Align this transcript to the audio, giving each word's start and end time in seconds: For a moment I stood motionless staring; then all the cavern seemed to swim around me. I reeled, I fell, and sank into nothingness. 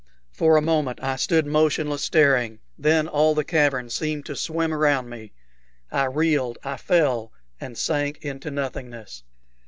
For 0.31 0.57
a 0.57 0.63
moment 0.63 0.97
I 1.03 1.15
stood 1.15 1.45
motionless 1.45 2.01
staring; 2.01 2.57
then 2.75 3.07
all 3.07 3.35
the 3.35 3.43
cavern 3.43 3.91
seemed 3.91 4.25
to 4.25 4.35
swim 4.35 4.73
around 4.73 5.09
me. 5.09 5.31
I 5.91 6.05
reeled, 6.05 6.57
I 6.63 6.77
fell, 6.77 7.31
and 7.59 7.77
sank 7.77 8.17
into 8.25 8.49
nothingness. 8.49 9.21